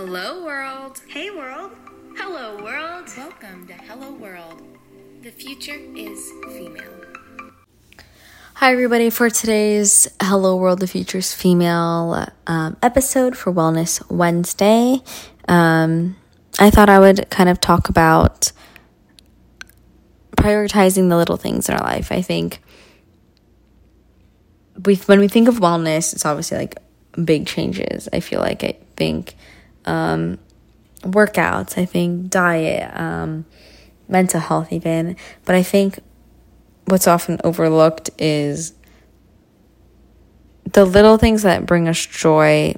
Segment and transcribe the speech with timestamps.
[0.00, 1.02] Hello, world.
[1.08, 1.72] Hey, world.
[2.16, 3.08] Hello, world.
[3.16, 4.62] Welcome to Hello World.
[5.22, 7.02] The future is female.
[8.54, 15.02] Hi, everybody, for today's Hello World, the Future's Female um, episode for Wellness Wednesday.
[15.48, 16.14] Um,
[16.60, 18.52] I thought I would kind of talk about
[20.36, 22.12] prioritizing the little things in our life.
[22.12, 22.62] I think
[24.86, 26.76] we when we think of wellness, it's obviously like
[27.24, 28.08] big changes.
[28.12, 29.34] I feel like I think
[29.88, 30.38] um,
[31.00, 33.46] workouts, I think diet, um,
[34.08, 35.16] mental health, even.
[35.44, 35.98] But I think
[36.84, 38.74] what's often overlooked is
[40.72, 42.74] the little things that bring us joy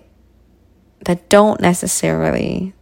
[1.04, 2.72] that don't necessarily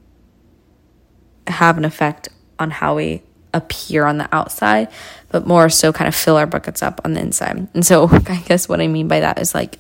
[1.47, 3.23] have an effect on how we
[3.55, 4.89] appear on the outside,
[5.31, 7.69] but more so kind of fill our buckets up on the inside.
[7.73, 9.79] And so I guess what I mean by that is like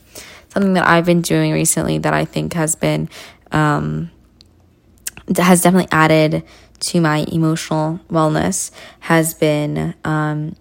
[0.48, 3.10] something that I've been doing recently that I think has been
[3.52, 4.10] um
[5.36, 6.44] has definitely added
[6.80, 10.56] to my emotional wellness has been um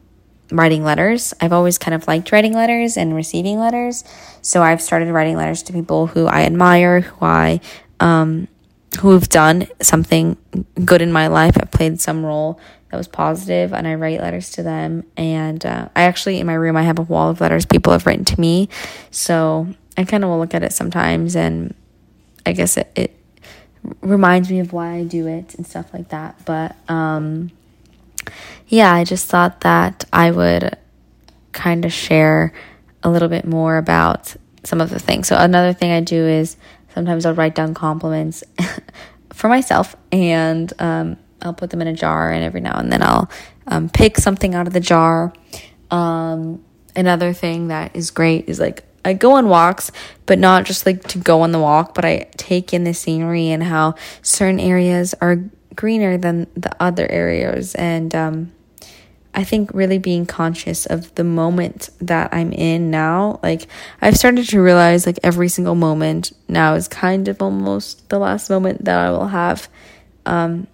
[0.52, 1.34] writing letters.
[1.42, 4.04] I've always kind of liked writing letters and receiving letters.
[4.42, 7.60] So I've started writing letters to people who I admire, who I
[8.00, 8.48] um
[9.02, 10.38] who have done something
[10.84, 12.60] good in my life, have played some role
[12.90, 15.04] that was positive, and I write letters to them.
[15.18, 18.06] And uh, I actually, in my room, I have a wall of letters people have
[18.06, 18.70] written to me.
[19.12, 21.76] So I kind of will look at it sometimes, and
[22.46, 23.17] I guess it, it
[24.02, 26.44] reminds me of why I do it and stuff like that.
[26.46, 27.52] But um,
[28.68, 30.78] yeah, I just thought that I would
[31.52, 32.54] kind of share
[33.04, 35.28] a little bit more about some of the things.
[35.28, 36.58] So, another thing I do is
[36.94, 38.44] sometimes I'll write down compliments
[39.34, 43.02] for myself and um, I'll put them in a jar, and every now and then
[43.02, 43.30] I'll
[43.68, 45.32] um, pick something out of the jar.
[45.92, 46.64] Um,
[46.96, 49.92] another thing that is great is like I go on walks,
[50.26, 53.50] but not just like to go on the walk, but I take in the scenery
[53.50, 55.44] and how certain areas are
[55.76, 57.74] greener than the other areas.
[57.76, 58.52] And um,
[59.34, 63.68] I think really being conscious of the moment that I'm in now, like
[64.02, 68.50] I've started to realize like every single moment now is kind of almost the last
[68.50, 69.70] moment that I will have.
[70.26, 70.68] Um,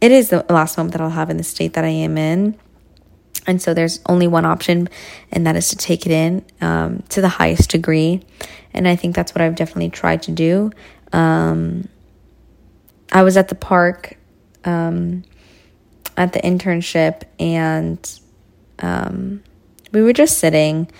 [0.00, 2.58] it is the last moment that I'll have in the state that I am in.
[3.46, 4.88] And so there's only one option,
[5.30, 8.22] and that is to take it in um, to the highest degree.
[8.72, 10.70] And I think that's what I've definitely tried to do.
[11.12, 11.88] Um,
[13.12, 14.16] I was at the park
[14.64, 15.24] um,
[16.16, 18.20] at the internship, and
[18.80, 19.42] um,
[19.92, 20.90] we were just sitting.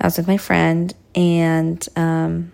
[0.00, 2.52] I was with my friend, and um,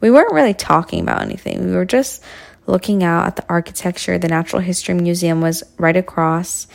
[0.00, 1.66] we weren't really talking about anything.
[1.66, 2.22] We were just
[2.66, 4.18] looking out at the architecture.
[4.18, 6.66] The Natural History Museum was right across,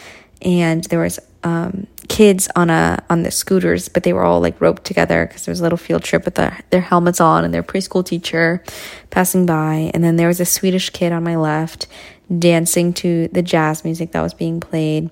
[0.44, 4.60] and there was um, kids on a on the scooters, but they were all like
[4.62, 7.54] roped together because there was a little field trip with the, their helmets on and
[7.54, 8.64] their preschool teacher
[9.10, 9.92] passing by.
[9.94, 11.88] And then there was a Swedish kid on my left
[12.40, 15.10] dancing to the jazz music that was being played.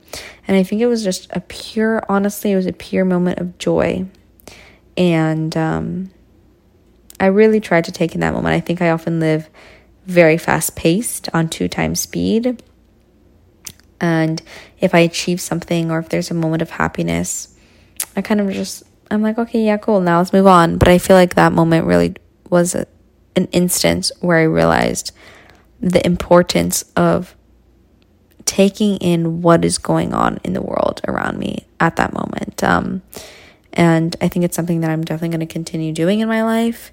[0.47, 3.57] And I think it was just a pure, honestly, it was a pure moment of
[3.57, 4.05] joy.
[4.97, 6.11] And um,
[7.19, 8.55] I really tried to take in that moment.
[8.55, 9.49] I think I often live
[10.05, 12.61] very fast paced on two times speed
[14.01, 14.41] and
[14.79, 17.56] if I achieve something or if there's a moment of happiness,
[18.16, 20.78] I kind of just, I'm like, okay, yeah, cool, now let's move on.
[20.78, 22.16] But I feel like that moment really
[22.50, 22.88] was a,
[23.35, 25.11] an instance where I realized
[25.79, 27.35] the importance of
[28.45, 32.63] taking in what is going on in the world around me at that moment.
[32.63, 33.03] Um,
[33.72, 36.91] and I think it's something that I'm definitely going to continue doing in my life.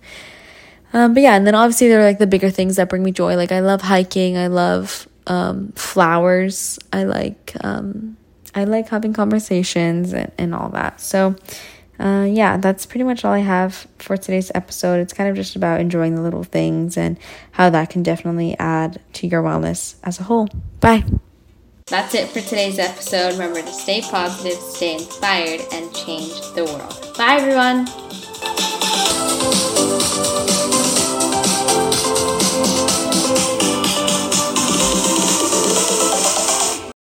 [0.93, 3.13] Um, but yeah, and then obviously there are like the bigger things that bring me
[3.13, 3.35] joy.
[3.37, 4.37] Like I love hiking.
[4.37, 6.79] I love um, flowers.
[6.93, 8.17] I like um,
[8.55, 11.01] I like having conversations and, and all that.
[11.01, 11.37] So
[12.01, 15.01] uh, yeah, that's pretty much all I have for today's episode.
[15.01, 17.19] It's kind of just about enjoying the little things and
[17.53, 20.49] how that can definitely add to your wellness as a whole.
[20.81, 21.05] Bye.
[21.89, 23.33] That's it for today's episode.
[23.33, 27.15] Remember to stay positive, stay inspired, and change the world.
[27.17, 28.28] Bye, everyone.